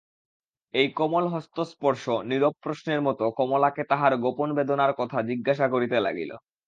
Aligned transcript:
এই 0.73 0.87
কোমল 0.93 1.25
হস্তস্পর্শ 1.33 2.03
নীরব 2.29 2.53
প্রশ্নের 2.63 3.01
মতো 3.01 3.25
কমলাকে 3.37 3.81
তাহার 3.91 4.13
গোপন 4.23 4.49
বেদনার 4.57 4.91
কথা 4.93 5.17
জিজ্ঞাসা 5.29 5.65
করিতে 5.67 5.97
লাগিল। 5.99 6.31